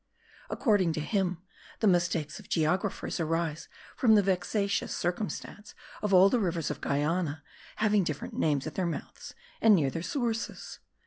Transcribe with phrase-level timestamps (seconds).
[0.49, 1.43] According to him,
[1.79, 7.43] the mistakes of geographers arise from the vexatious circumstance of all the rivers of Guiana
[7.75, 10.79] having different names at their mouths and near their sources.